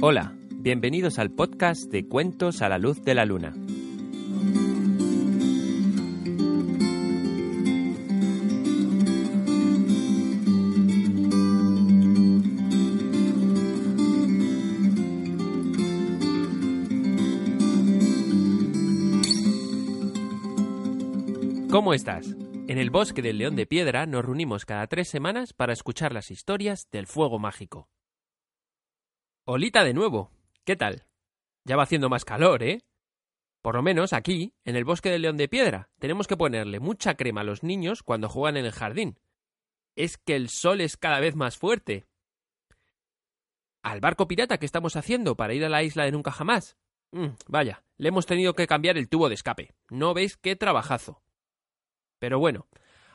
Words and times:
Hola, 0.00 0.34
bienvenidos 0.50 1.18
al 1.18 1.30
podcast 1.30 1.90
de 1.90 2.06
Cuentos 2.06 2.62
a 2.62 2.68
la 2.68 2.78
Luz 2.78 3.02
de 3.04 3.14
la 3.14 3.24
Luna. 3.24 3.54
¿Cómo 21.70 21.94
estás? 21.94 22.26
En 22.66 22.78
el 22.78 22.90
bosque 22.90 23.22
del 23.22 23.38
León 23.38 23.56
de 23.56 23.66
Piedra 23.66 24.06
nos 24.06 24.24
reunimos 24.24 24.64
cada 24.64 24.86
tres 24.86 25.08
semanas 25.08 25.52
para 25.52 25.72
escuchar 25.72 26.12
las 26.12 26.30
historias 26.30 26.88
del 26.90 27.06
fuego 27.06 27.38
mágico. 27.38 27.88
Olita 29.46 29.84
de 29.84 29.92
nuevo. 29.92 30.30
¿Qué 30.64 30.74
tal? 30.74 31.06
Ya 31.64 31.76
va 31.76 31.82
haciendo 31.82 32.08
más 32.08 32.24
calor, 32.24 32.62
¿eh? 32.62 32.80
Por 33.60 33.74
lo 33.74 33.82
menos 33.82 34.14
aquí, 34.14 34.54
en 34.64 34.74
el 34.74 34.86
bosque 34.86 35.10
del 35.10 35.20
León 35.20 35.36
de 35.36 35.48
Piedra, 35.48 35.90
tenemos 35.98 36.26
que 36.26 36.38
ponerle 36.38 36.80
mucha 36.80 37.14
crema 37.14 37.42
a 37.42 37.44
los 37.44 37.62
niños 37.62 38.02
cuando 38.02 38.30
juegan 38.30 38.56
en 38.56 38.64
el 38.64 38.72
jardín. 38.72 39.20
Es 39.96 40.16
que 40.16 40.34
el 40.34 40.48
sol 40.48 40.80
es 40.80 40.96
cada 40.96 41.20
vez 41.20 41.36
más 41.36 41.58
fuerte. 41.58 42.06
Al 43.82 44.00
barco 44.00 44.26
pirata 44.26 44.56
que 44.56 44.64
estamos 44.64 44.96
haciendo 44.96 45.36
para 45.36 45.52
ir 45.52 45.62
a 45.66 45.68
la 45.68 45.82
isla 45.82 46.04
de 46.04 46.12
nunca 46.12 46.32
jamás. 46.32 46.78
Mm, 47.12 47.36
vaya, 47.46 47.84
le 47.98 48.08
hemos 48.08 48.24
tenido 48.24 48.54
que 48.54 48.66
cambiar 48.66 48.96
el 48.96 49.10
tubo 49.10 49.28
de 49.28 49.34
escape. 49.34 49.74
¿No 49.90 50.14
veis 50.14 50.38
qué 50.38 50.56
trabajazo? 50.56 51.22
Pero 52.18 52.38
bueno, 52.38 52.66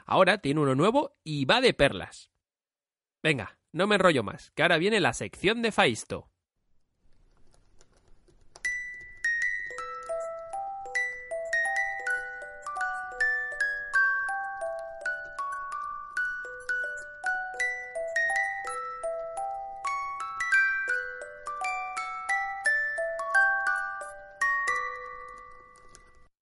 ahora 0.06 0.38
tiene 0.38 0.62
uno 0.62 0.76
nuevo 0.76 1.18
y 1.24 1.46
va 1.46 1.60
de 1.60 1.74
perlas. 1.74 2.32
Venga, 3.24 3.59
no 3.72 3.88
me 3.88 3.96
enrollo 3.96 4.24
más, 4.24 4.52
que 4.52 4.62
ahora 4.62 4.78
viene 4.78 5.00
la 5.00 5.14
sección 5.14 5.62
de 5.62 5.72
Faisto. 5.72 6.30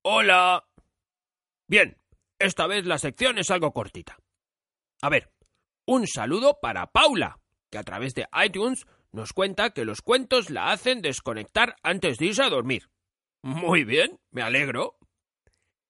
Hola. 0.09 0.63
Bien, 1.67 1.97
esta 2.39 2.65
vez 2.65 2.85
la 2.85 2.97
sección 2.97 3.37
es 3.37 3.51
algo 3.51 3.73
cortita. 3.73 4.17
A 5.01 5.09
ver, 5.09 5.29
un 5.87 6.05
saludo 6.05 6.59
para 6.61 6.91
Paula, 6.91 7.39
que 7.71 7.77
a 7.77 7.83
través 7.83 8.13
de 8.13 8.27
iTunes 8.45 8.85
nos 9.11 9.33
cuenta 9.33 9.71
que 9.71 9.85
los 9.85 10.01
cuentos 10.01 10.49
la 10.49 10.71
hacen 10.71 11.01
desconectar 11.01 11.75
antes 11.81 12.17
de 12.17 12.27
irse 12.27 12.43
a 12.43 12.49
dormir. 12.49 12.89
Muy 13.41 13.85
bien, 13.85 14.19
me 14.31 14.41
alegro. 14.41 14.97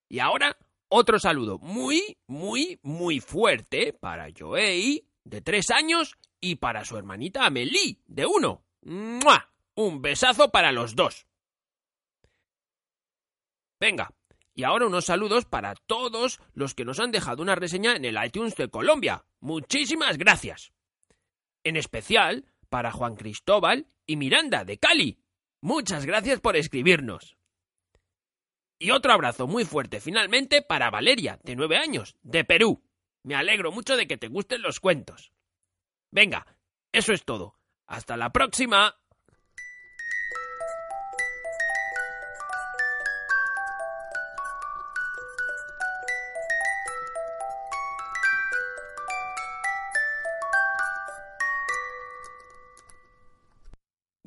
Y 0.07 0.19
ahora, 0.19 0.55
otro 0.87 1.19
saludo 1.19 1.57
muy, 1.57 2.17
muy, 2.27 2.79
muy 2.83 3.19
fuerte 3.19 3.91
para 3.91 4.27
Joey, 4.37 5.09
de 5.23 5.41
tres 5.41 5.71
años, 5.71 6.15
y 6.39 6.55
para 6.55 6.85
su 6.85 6.95
hermanita 6.95 7.45
Amelie, 7.45 7.99
de 8.05 8.25
uno. 8.25 8.63
¡Mua! 8.83 9.51
Un 9.75 10.01
besazo 10.01 10.49
para 10.49 10.71
los 10.71 10.95
dos. 10.95 11.27
Venga, 13.79 14.11
y 14.57 14.63
ahora 14.63 14.87
unos 14.87 15.05
saludos 15.05 15.45
para 15.45 15.75
todos 15.75 16.39
los 16.55 16.73
que 16.73 16.83
nos 16.83 16.99
han 16.99 17.11
dejado 17.11 17.43
una 17.43 17.53
reseña 17.53 17.95
en 17.95 18.05
el 18.05 18.17
iTunes 18.25 18.55
de 18.55 18.69
Colombia. 18.69 19.23
Muchísimas 19.39 20.17
gracias. 20.17 20.73
En 21.63 21.75
especial 21.75 22.43
para 22.67 22.91
Juan 22.91 23.15
Cristóbal 23.15 23.85
y 24.07 24.15
Miranda 24.15 24.65
de 24.65 24.79
Cali. 24.79 25.19
Muchas 25.61 26.07
gracias 26.07 26.39
por 26.39 26.55
escribirnos. 26.57 27.37
Y 28.79 28.89
otro 28.89 29.13
abrazo 29.13 29.45
muy 29.45 29.63
fuerte 29.63 29.99
finalmente 29.99 30.63
para 30.63 30.89
Valeria, 30.89 31.39
de 31.43 31.55
nueve 31.55 31.77
años, 31.77 32.15
de 32.23 32.43
Perú. 32.43 32.83
Me 33.21 33.35
alegro 33.35 33.71
mucho 33.71 33.95
de 33.95 34.07
que 34.07 34.17
te 34.17 34.27
gusten 34.27 34.63
los 34.63 34.79
cuentos. 34.79 35.33
Venga, 36.09 36.47
eso 36.91 37.13
es 37.13 37.25
todo. 37.25 37.59
Hasta 37.85 38.17
la 38.17 38.31
próxima. 38.31 38.95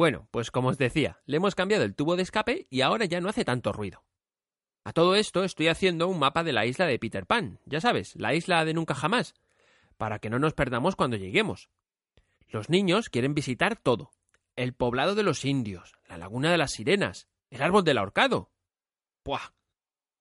Bueno, 0.01 0.29
pues 0.31 0.51
como 0.51 0.71
os 0.71 0.79
decía, 0.79 1.21
le 1.27 1.37
hemos 1.37 1.55
cambiado 1.55 1.85
el 1.85 1.95
tubo 1.95 2.17
de 2.17 2.23
escape 2.23 2.67
y 2.71 2.81
ahora 2.81 3.05
ya 3.05 3.21
no 3.21 3.29
hace 3.29 3.45
tanto 3.45 3.71
ruido. 3.71 4.03
A 4.83 4.95
todo 4.95 5.15
esto 5.15 5.45
estoy 5.45 5.69
haciendo 5.69 6.09
un 6.09 6.19
mapa 6.19 6.43
de 6.43 6.55
la 6.55 6.65
isla 6.65 6.87
de 6.87 6.99
Peter 6.99 7.27
Pan, 7.27 7.61
ya 7.67 7.83
sabes, 7.83 8.17
la 8.17 8.33
isla 8.33 8.65
de 8.65 8.73
nunca 8.73 8.95
jamás, 8.95 9.35
para 9.99 10.19
que 10.19 10.31
no 10.31 10.39
nos 10.39 10.55
perdamos 10.55 10.97
cuando 10.97 11.19
lleguemos. 11.19 11.69
Los 12.49 12.71
niños 12.71 13.11
quieren 13.11 13.35
visitar 13.35 13.77
todo. 13.77 14.11
El 14.57 14.73
poblado 14.73 15.15
de 15.15 15.23
los 15.23 15.45
indios, 15.45 15.93
la 16.09 16.17
laguna 16.17 16.51
de 16.51 16.57
las 16.57 16.71
sirenas, 16.71 17.29
el 17.51 17.61
árbol 17.61 17.85
del 17.85 17.99
ahorcado. 17.99 18.51
¡Puah! 19.23 19.53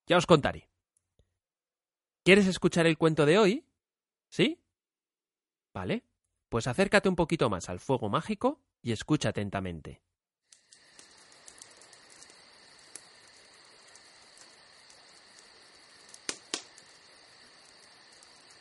Ya 0.08 0.18
os 0.18 0.26
contaré. 0.26 0.68
¿Quieres 2.26 2.48
escuchar 2.48 2.86
el 2.86 2.98
cuento 2.98 3.26
de 3.26 3.38
hoy? 3.38 3.66
¿Sí? 4.28 4.60
Vale. 5.74 6.04
Pues 6.50 6.68
acércate 6.68 7.08
un 7.08 7.16
poquito 7.16 7.50
más 7.50 7.70
al 7.70 7.80
fuego 7.80 8.10
mágico 8.10 8.60
y 8.82 8.92
escucha 8.92 9.30
atentamente. 9.30 10.02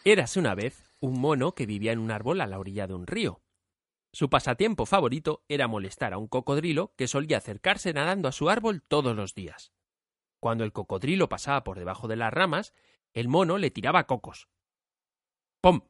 Érase 0.04 0.38
una 0.38 0.54
vez 0.54 0.84
un 1.00 1.20
mono 1.20 1.54
que 1.54 1.66
vivía 1.66 1.92
en 1.92 1.98
un 1.98 2.10
árbol 2.10 2.40
a 2.40 2.46
la 2.46 2.58
orilla 2.58 2.86
de 2.86 2.94
un 2.94 3.06
río. 3.06 3.42
Su 4.12 4.30
pasatiempo 4.30 4.86
favorito 4.86 5.44
era 5.48 5.68
molestar 5.68 6.14
a 6.14 6.18
un 6.18 6.28
cocodrilo 6.28 6.94
que 6.96 7.08
solía 7.08 7.36
acercarse 7.36 7.92
nadando 7.92 8.26
a 8.26 8.32
su 8.32 8.48
árbol 8.48 8.82
todos 8.82 9.14
los 9.14 9.34
días. 9.34 9.70
Cuando 10.40 10.64
el 10.64 10.72
cocodrilo 10.72 11.28
pasaba 11.28 11.62
por 11.62 11.78
debajo 11.78 12.08
de 12.08 12.16
las 12.16 12.32
ramas, 12.32 12.72
el 13.12 13.28
mono 13.28 13.58
le 13.58 13.70
tiraba 13.70 14.06
cocos. 14.06 14.48
¡Pum! 15.60 15.82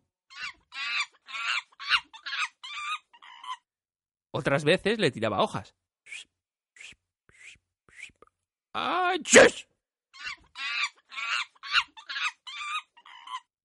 Otras 4.31 4.65
veces 4.65 4.99
le 4.99 5.11
tiraba 5.11 5.43
hojas. 5.43 5.75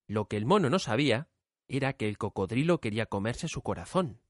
Lo 0.06 0.28
que 0.28 0.36
el 0.36 0.46
mono 0.46 0.70
no 0.70 0.78
sabía 0.78 1.28
era 1.68 1.92
que 1.94 2.08
el 2.08 2.18
cocodrilo 2.18 2.80
quería 2.80 3.06
comerse 3.06 3.48
su 3.48 3.62
corazón. 3.62 4.20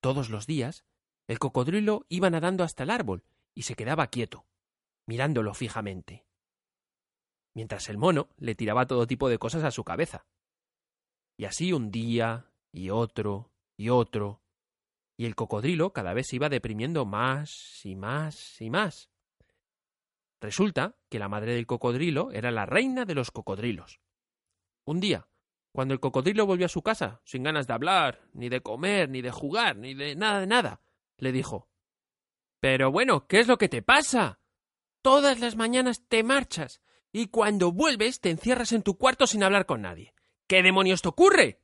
Todos 0.00 0.28
los 0.30 0.46
días, 0.46 0.84
el 1.26 1.38
cocodrilo 1.38 2.06
iba 2.08 2.30
nadando 2.30 2.64
hasta 2.64 2.82
el 2.82 2.90
árbol 2.90 3.24
y 3.54 3.62
se 3.62 3.74
quedaba 3.74 4.08
quieto, 4.08 4.46
mirándolo 5.06 5.54
fijamente, 5.54 6.26
mientras 7.54 7.88
el 7.88 7.96
mono 7.96 8.28
le 8.36 8.54
tiraba 8.54 8.86
todo 8.86 9.06
tipo 9.06 9.28
de 9.28 9.38
cosas 9.38 9.64
a 9.64 9.70
su 9.70 9.82
cabeza. 9.82 10.26
Y 11.38 11.46
así 11.46 11.72
un 11.72 11.90
día, 11.90 12.50
y 12.70 12.90
otro, 12.90 13.50
y 13.76 13.88
otro, 13.88 14.42
y 15.16 15.26
el 15.26 15.34
cocodrilo 15.34 15.92
cada 15.92 16.14
vez 16.14 16.28
se 16.28 16.36
iba 16.36 16.48
deprimiendo 16.48 17.04
más 17.04 17.84
y 17.84 17.96
más 17.96 18.60
y 18.60 18.70
más. 18.70 19.10
Resulta 20.40 20.96
que 21.08 21.18
la 21.18 21.28
madre 21.28 21.54
del 21.54 21.66
cocodrilo 21.66 22.30
era 22.32 22.50
la 22.50 22.66
reina 22.66 23.04
de 23.04 23.14
los 23.14 23.30
cocodrilos. 23.30 24.00
Un 24.84 25.00
día, 25.00 25.28
cuando 25.72 25.94
el 25.94 26.00
cocodrilo 26.00 26.46
volvió 26.46 26.66
a 26.66 26.70
su 26.70 26.82
casa, 26.82 27.20
sin 27.24 27.42
ganas 27.42 27.66
de 27.66 27.74
hablar, 27.74 28.22
ni 28.32 28.48
de 28.48 28.60
comer, 28.60 29.08
ni 29.08 29.22
de 29.22 29.30
jugar, 29.30 29.76
ni 29.76 29.94
de 29.94 30.14
nada 30.14 30.40
de 30.40 30.46
nada, 30.46 30.80
le 31.18 31.32
dijo 31.32 31.68
Pero 32.60 32.92
bueno, 32.92 33.26
¿qué 33.26 33.40
es 33.40 33.48
lo 33.48 33.58
que 33.58 33.68
te 33.68 33.82
pasa? 33.82 34.40
Todas 35.02 35.40
las 35.40 35.56
mañanas 35.56 36.06
te 36.08 36.22
marchas 36.22 36.80
y 37.12 37.28
cuando 37.28 37.72
vuelves 37.72 38.20
te 38.20 38.30
encierras 38.30 38.72
en 38.72 38.82
tu 38.82 38.98
cuarto 38.98 39.26
sin 39.26 39.42
hablar 39.42 39.66
con 39.66 39.82
nadie. 39.82 40.14
¿Qué 40.46 40.62
demonios 40.62 41.02
te 41.02 41.08
ocurre? 41.08 41.60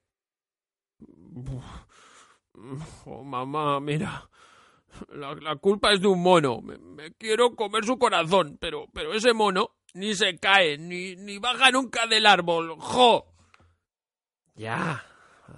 Oh, 3.07 3.23
mamá, 3.23 3.81
mira. 3.81 4.29
La, 5.11 5.57
culpa 5.57 5.93
es 5.93 6.01
de 6.01 6.09
un 6.09 6.23
mono. 6.23 6.61
Me, 6.61 7.13
quiero 7.15 7.55
comer 7.57 7.85
su 7.85 7.99
corazón, 7.99 8.59
pero, 8.61 8.87
pero 8.93 9.15
ese 9.15 9.33
mono 9.33 9.77
ni 9.95 10.15
se 10.15 10.39
cae, 10.39 10.79
ni, 10.79 11.17
ni 11.17 11.39
baja 11.39 11.71
nunca 11.71 12.07
del 12.07 12.27
árbol. 12.27 12.77
¡Jo! 12.79 13.27
Ya. 14.55 15.05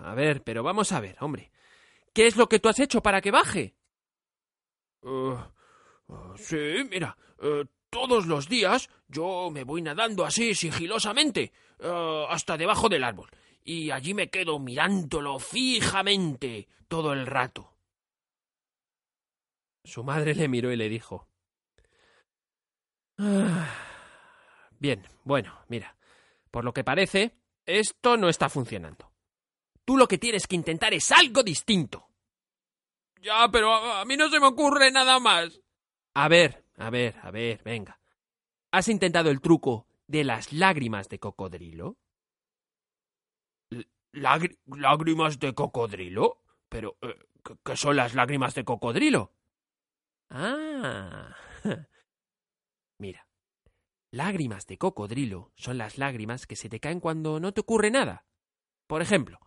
A 0.02 0.14
ver, 0.14 0.42
pero 0.42 0.62
vamos 0.62 0.92
a 0.92 1.00
ver, 1.00 1.16
hombre. 1.20 1.50
¿Qué 2.12 2.26
es 2.26 2.36
lo 2.36 2.48
que 2.48 2.58
tú 2.58 2.68
has 2.68 2.78
hecho 2.78 3.02
para 3.02 3.20
que 3.20 3.30
baje? 3.30 3.74
Uh, 5.02 5.36
uh, 6.06 6.36
sí, 6.36 6.86
mira. 6.88 7.16
Uh, 7.38 7.64
todos 7.90 8.26
los 8.26 8.48
días 8.48 8.88
yo 9.08 9.50
me 9.52 9.64
voy 9.64 9.82
nadando 9.82 10.24
así 10.24 10.54
sigilosamente 10.54 11.52
hasta 12.28 12.56
debajo 12.56 12.88
del 12.88 13.04
árbol 13.04 13.30
y 13.64 13.90
allí 13.90 14.14
me 14.14 14.28
quedo 14.30 14.58
mirándolo 14.58 15.38
fijamente 15.38 16.68
todo 16.86 17.12
el 17.12 17.26
rato. 17.26 17.76
Su 19.84 20.04
madre 20.04 20.34
le 20.34 20.48
miró 20.48 20.70
y 20.72 20.76
le 20.76 20.88
dijo 20.88 21.28
"Ah, 23.18 23.70
Bien, 24.78 25.02
bueno, 25.24 25.58
mira, 25.68 25.96
por 26.50 26.64
lo 26.64 26.72
que 26.74 26.84
parece, 26.84 27.36
esto 27.64 28.16
no 28.16 28.28
está 28.28 28.48
funcionando. 28.48 29.12
Tú 29.84 29.96
lo 29.96 30.08
que 30.08 30.18
tienes 30.18 30.46
que 30.46 30.56
intentar 30.56 30.92
es 30.94 31.10
algo 31.12 31.42
distinto. 31.42 32.08
Ya, 33.22 33.48
pero 33.50 33.72
a, 33.72 34.00
a 34.00 34.04
mí 34.04 34.16
no 34.16 34.28
se 34.28 34.40
me 34.40 34.46
ocurre 34.46 34.90
nada 34.90 35.18
más. 35.20 35.60
A 36.14 36.28
ver, 36.28 36.64
a 36.76 36.90
ver, 36.90 37.16
a 37.22 37.30
ver, 37.30 37.62
venga. 37.62 37.98
¿Has 38.72 38.88
intentado 38.88 39.30
el 39.30 39.40
truco 39.40 39.86
de 40.06 40.24
las 40.24 40.52
lágrimas 40.52 41.08
de 41.08 41.18
cocodrilo? 41.18 41.96
¿Lágr- 44.14 44.58
¿Lágrimas 44.66 45.38
de 45.38 45.54
cocodrilo? 45.54 46.42
Pero, 46.68 46.96
eh, 47.02 47.14
¿qué- 47.44 47.56
¿qué 47.64 47.76
son 47.76 47.96
las 47.96 48.14
lágrimas 48.14 48.54
de 48.54 48.64
cocodrilo? 48.64 49.32
Ah. 50.30 51.34
Mira, 52.98 53.26
lágrimas 54.10 54.66
de 54.66 54.78
cocodrilo 54.78 55.52
son 55.56 55.78
las 55.78 55.98
lágrimas 55.98 56.46
que 56.46 56.56
se 56.56 56.68
te 56.68 56.80
caen 56.80 57.00
cuando 57.00 57.40
no 57.40 57.52
te 57.52 57.60
ocurre 57.60 57.90
nada. 57.90 58.24
Por 58.86 59.02
ejemplo, 59.02 59.38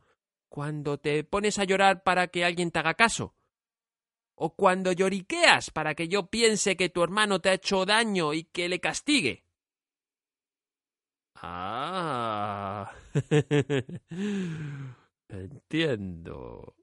cuando 0.50 1.00
te 1.00 1.24
pones 1.24 1.60
a 1.60 1.64
llorar 1.64 2.04
para 2.04 2.28
que 2.28 2.44
alguien 2.46 2.72
te 2.72 2.80
haga 2.80 2.94
caso. 2.94 3.36
O 4.36 4.56
cuando 4.56 4.92
lloriqueas 4.92 5.72
para 5.72 5.96
que 5.96 6.08
yo 6.08 6.28
piense 6.28 6.78
que 6.78 6.90
tu 6.90 7.04
hermano 7.04 7.40
te 7.40 7.50
ha 7.50 7.54
hecho 7.54 7.86
daño 7.86 8.34
y 8.34 8.44
que 8.44 8.69
le 8.69 8.80
castigue. 8.80 9.46
Ah. 11.42 12.92
Entiendo. 15.30 16.75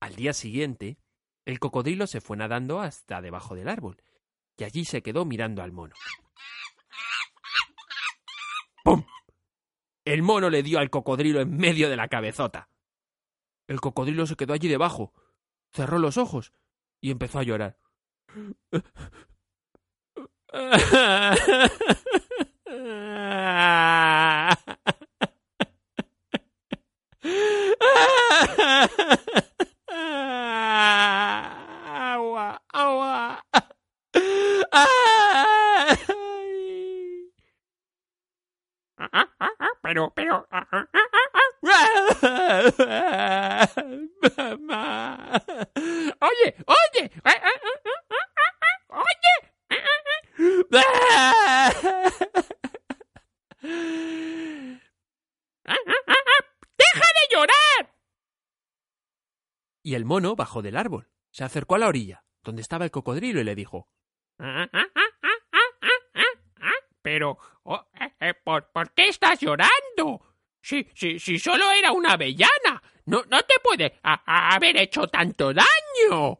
Al 0.00 0.16
día 0.16 0.32
siguiente, 0.32 0.98
el 1.46 1.58
cocodrilo 1.58 2.06
se 2.06 2.20
fue 2.20 2.36
nadando 2.36 2.80
hasta 2.80 3.22
debajo 3.22 3.54
del 3.54 3.68
árbol, 3.68 4.02
y 4.58 4.64
allí 4.64 4.84
se 4.84 5.02
quedó 5.02 5.24
mirando 5.24 5.62
al 5.62 5.72
mono. 5.72 5.94
¡Pum! 8.82 9.04
El 10.04 10.22
mono 10.22 10.50
le 10.50 10.62
dio 10.62 10.78
al 10.78 10.90
cocodrilo 10.90 11.40
en 11.40 11.56
medio 11.56 11.88
de 11.88 11.96
la 11.96 12.08
cabezota. 12.08 12.68
El 13.66 13.80
cocodrilo 13.80 14.26
se 14.26 14.36
quedó 14.36 14.52
allí 14.52 14.68
debajo, 14.68 15.14
cerró 15.72 15.98
los 15.98 16.18
ojos 16.18 16.52
y 17.00 17.10
empezó 17.10 17.38
a 17.38 17.44
llorar. 17.44 17.78
Agua, 32.04 32.60
agua. 32.74 33.40
Pero, 39.82 40.12
pero... 40.14 40.46
Mamá. 44.36 45.30
Oye. 46.20 46.54
Oye. 46.66 47.10
¡Deja 56.76 57.08
de 57.14 57.24
llorar! 57.30 57.94
Mono 60.34 60.36
bajó 60.36 60.62
del 60.62 60.76
árbol, 60.76 61.08
se 61.30 61.44
acercó 61.44 61.76
a 61.76 61.78
la 61.78 61.86
orilla, 61.86 62.24
donde 62.42 62.60
estaba 62.62 62.84
el 62.84 62.90
cocodrilo, 62.90 63.40
y 63.40 63.44
le 63.44 63.54
dijo 63.54 63.88
Pero, 67.02 67.38
oh, 67.64 67.86
eh, 68.00 68.12
eh, 68.20 68.34
¿por, 68.42 68.72
por 68.72 68.92
qué 68.94 69.08
estás 69.08 69.38
llorando? 69.38 70.34
Si, 70.60 70.88
si, 70.94 71.18
si 71.20 71.38
solo 71.38 71.70
era 71.70 71.92
una 71.92 72.12
avellana, 72.14 72.82
no, 73.06 73.22
no 73.30 73.42
te 73.42 73.54
puede 73.62 74.00
a- 74.02 74.22
a- 74.26 74.54
haber 74.56 74.76
hecho 74.78 75.06
tanto 75.08 75.52
daño. 75.52 76.38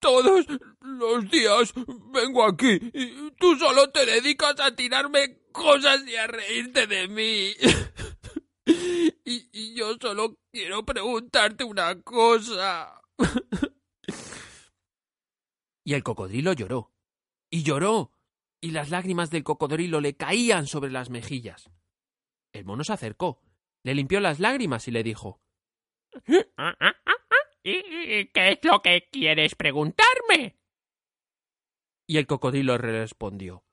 Todos 0.00 0.46
los 0.80 1.30
días 1.30 1.72
vengo 2.12 2.44
aquí 2.44 2.78
y 2.92 3.23
tú 3.38 3.56
solo 3.56 3.90
te 3.90 4.06
dedicas 4.06 4.58
a 4.60 4.74
tirarme 4.74 5.38
cosas 5.52 6.06
y 6.06 6.16
a 6.16 6.26
reírte 6.26 6.86
de 6.86 7.08
mí. 7.08 7.52
Y, 9.26 9.48
y 9.52 9.74
yo 9.74 9.94
solo 10.00 10.38
quiero 10.50 10.84
preguntarte 10.84 11.64
una 11.64 12.00
cosa. 12.02 13.00
Y 15.84 15.92
el 15.92 16.02
cocodrilo 16.02 16.54
lloró. 16.54 16.92
Y 17.50 17.62
lloró. 17.62 18.10
Y 18.60 18.70
las 18.70 18.88
lágrimas 18.88 19.30
del 19.30 19.44
cocodrilo 19.44 20.00
le 20.00 20.16
caían 20.16 20.66
sobre 20.66 20.90
las 20.90 21.10
mejillas. 21.10 21.70
El 22.52 22.64
mono 22.64 22.84
se 22.84 22.94
acercó, 22.94 23.42
le 23.82 23.94
limpió 23.94 24.20
las 24.20 24.40
lágrimas 24.40 24.88
y 24.88 24.92
le 24.92 25.02
dijo 25.02 25.42
¿Y 27.62 28.26
qué 28.32 28.48
es 28.52 28.58
lo 28.62 28.80
que 28.80 29.08
quieres 29.10 29.54
preguntarme? 29.54 30.56
Y 32.06 32.18
el 32.18 32.26
cocodrilo 32.26 32.76
respondió 32.78 33.64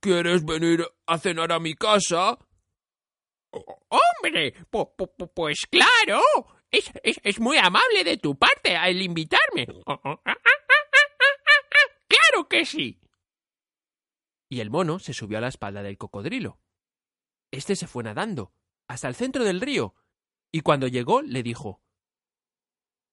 ¿Quieres 0.00 0.44
venir 0.44 0.86
a 1.06 1.18
cenar 1.18 1.52
a 1.52 1.58
mi 1.58 1.74
casa? 1.74 2.38
Hombre, 3.50 4.54
pu- 4.70 4.94
pu- 4.96 5.30
pues 5.34 5.66
claro. 5.70 6.20
Es, 6.70 6.90
es, 7.02 7.18
es 7.22 7.40
muy 7.40 7.56
amable 7.58 8.04
de 8.04 8.16
tu 8.18 8.36
parte 8.38 8.76
al 8.76 9.00
invitarme. 9.00 9.66
Claro 12.08 12.48
que 12.48 12.64
sí. 12.64 13.00
Y 14.48 14.60
el 14.60 14.70
mono 14.70 14.98
se 15.00 15.12
subió 15.12 15.38
a 15.38 15.40
la 15.40 15.48
espalda 15.48 15.82
del 15.82 15.98
cocodrilo. 15.98 16.60
Este 17.50 17.74
se 17.76 17.86
fue 17.88 18.04
nadando 18.04 18.52
hasta 18.88 19.08
el 19.08 19.14
centro 19.16 19.42
del 19.42 19.60
río, 19.60 19.94
y 20.52 20.60
cuando 20.60 20.86
llegó 20.86 21.20
le 21.22 21.42
dijo 21.42 21.82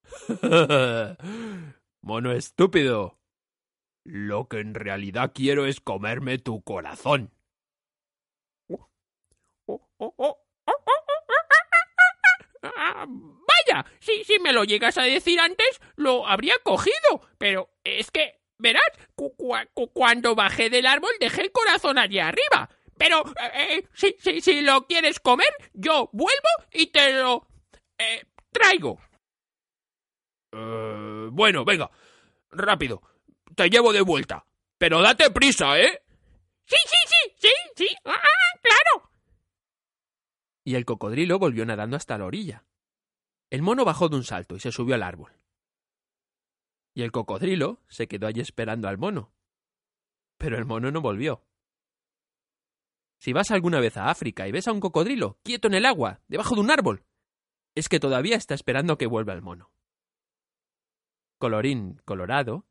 Mono 2.03 2.33
estúpido. 2.33 3.17
Lo 4.05 4.49
que 4.49 4.59
en 4.59 4.75
realidad 4.75 5.31
quiero 5.33 5.65
es 5.65 5.79
comerme 5.79 6.37
tu 6.37 6.61
corazón. 6.61 7.31
Vaya, 12.61 13.85
si, 13.99 14.23
si 14.23 14.39
me 14.39 14.53
lo 14.53 14.63
llegas 14.63 14.97
a 14.97 15.03
decir 15.03 15.39
antes, 15.39 15.81
lo 15.95 16.27
habría 16.27 16.55
cogido. 16.63 17.21
Pero 17.37 17.69
es 17.83 18.11
que, 18.11 18.39
verás, 18.57 18.83
cu- 19.15 19.35
cua- 19.37 19.69
cu- 19.73 19.91
cuando 19.93 20.35
bajé 20.35 20.69
del 20.69 20.85
árbol 20.85 21.11
dejé 21.19 21.41
el 21.41 21.51
corazón 21.51 21.97
allí 21.97 22.19
arriba. 22.19 22.69
Pero 22.97 23.23
eh, 23.41 23.77
eh, 23.77 23.87
si, 23.93 24.15
si, 24.19 24.41
si 24.41 24.61
lo 24.61 24.85
quieres 24.87 25.19
comer, 25.19 25.51
yo 25.73 26.09
vuelvo 26.13 26.49
y 26.71 26.87
te 26.87 27.13
lo 27.13 27.47
eh, 27.97 28.23
traigo. 28.51 28.99
Eh, 30.53 31.29
bueno, 31.31 31.65
venga, 31.65 31.89
rápido. 32.51 33.01
Te 33.55 33.69
llevo 33.69 33.91
de 33.91 34.01
vuelta. 34.01 34.45
Pero 34.77 35.01
date 35.01 35.29
prisa, 35.31 35.79
¿eh? 35.79 36.01
Sí, 36.65 36.75
sí, 36.85 36.97
sí, 37.07 37.33
sí, 37.37 37.53
sí. 37.75 37.87
Ah, 38.05 38.13
ah, 38.15 38.59
claro. 38.61 39.09
y 40.65 40.75
el 40.75 40.85
cocodrilo 40.85 41.39
volvió 41.39 41.65
nadando 41.65 41.97
hasta 41.97 42.17
la 42.17 42.25
orilla. 42.25 42.65
El 43.49 43.61
mono 43.61 43.85
bajó 43.85 44.09
de 44.09 44.15
un 44.15 44.23
salto 44.23 44.55
y 44.55 44.59
se 44.59 44.71
subió 44.71 44.95
al 44.95 45.03
árbol. 45.03 45.33
Y 46.95 47.03
el 47.03 47.11
cocodrilo 47.11 47.81
se 47.87 48.07
quedó 48.07 48.27
allí 48.27 48.39
esperando 48.41 48.87
al 48.87 48.97
mono. 48.97 49.33
Pero 50.37 50.57
el 50.57 50.65
mono 50.65 50.91
no 50.91 51.01
volvió. 51.01 51.45
Si 53.19 53.33
vas 53.33 53.51
alguna 53.51 53.79
vez 53.79 53.97
a 53.97 54.09
África 54.09 54.47
y 54.47 54.51
ves 54.51 54.67
a 54.67 54.71
un 54.71 54.79
cocodrilo 54.79 55.37
quieto 55.43 55.67
en 55.67 55.75
el 55.75 55.85
agua, 55.85 56.21
debajo 56.27 56.55
de 56.55 56.61
un 56.61 56.71
árbol, 56.71 57.03
es 57.75 57.89
que 57.89 57.99
todavía 57.99 58.35
está 58.35 58.53
esperando 58.53 58.97
que 58.97 59.07
vuelva 59.07 59.33
el 59.33 59.41
mono. 59.41 59.72
Colorín 61.43 61.99
colorado, 62.05 62.63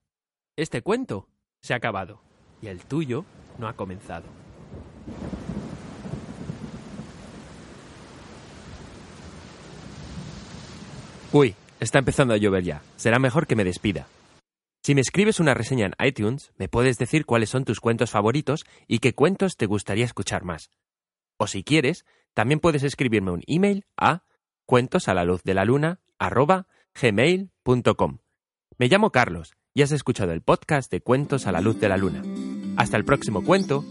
este 0.56 0.80
cuento 0.80 1.28
se 1.60 1.74
ha 1.74 1.76
acabado 1.76 2.22
y 2.62 2.68
el 2.68 2.82
tuyo 2.86 3.26
no 3.58 3.68
ha 3.68 3.74
comenzado. 3.74 4.24
Uy, 11.32 11.54
está 11.80 11.98
empezando 11.98 12.32
a 12.32 12.38
llover 12.38 12.64
ya. 12.64 12.80
Será 12.96 13.18
mejor 13.18 13.46
que 13.46 13.56
me 13.56 13.64
despida. 13.64 14.06
Si 14.82 14.94
me 14.94 15.02
escribes 15.02 15.38
una 15.38 15.52
reseña 15.52 15.84
en 15.84 16.06
iTunes, 16.08 16.54
me 16.56 16.68
puedes 16.70 16.96
decir 16.96 17.26
cuáles 17.26 17.50
son 17.50 17.66
tus 17.66 17.78
cuentos 17.78 18.10
favoritos 18.10 18.64
y 18.88 19.00
qué 19.00 19.12
cuentos 19.12 19.58
te 19.58 19.66
gustaría 19.66 20.06
escuchar 20.06 20.44
más. 20.44 20.70
O 21.36 21.46
si 21.46 21.62
quieres, 21.62 22.06
también 22.32 22.58
puedes 22.58 22.84
escribirme 22.84 23.32
un 23.32 23.42
email 23.46 23.84
a 23.98 24.22
cuentos. 24.64 25.04
Me 28.78 28.88
llamo 28.88 29.10
Carlos 29.10 29.54
y 29.74 29.82
has 29.82 29.92
escuchado 29.92 30.32
el 30.32 30.42
podcast 30.42 30.90
de 30.90 31.02
Cuentos 31.02 31.46
a 31.46 31.52
la 31.52 31.60
luz 31.60 31.78
de 31.78 31.88
la 31.88 31.96
luna. 31.96 32.22
Hasta 32.76 32.96
el 32.96 33.04
próximo 33.04 33.44
cuento. 33.44 33.84